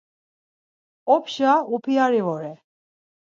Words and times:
Opşa 1.15 1.51
upiyari 1.75 2.21
vore. 2.27 2.53